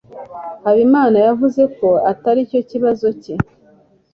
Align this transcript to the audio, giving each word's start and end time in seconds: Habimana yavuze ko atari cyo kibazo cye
Habimana 0.65 1.17
yavuze 1.27 1.61
ko 1.77 1.89
atari 2.11 2.41
cyo 2.49 2.61
kibazo 2.69 3.07
cye 3.21 3.33